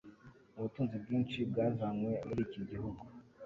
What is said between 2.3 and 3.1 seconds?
iki gihugu.